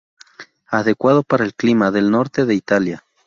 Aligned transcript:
Adecuado 0.71 1.21
para 1.21 1.45
el 1.45 1.53
clima 1.53 1.91
del 1.91 2.09
norte 2.09 2.47
de 2.47 2.55
Italia. 2.55 3.03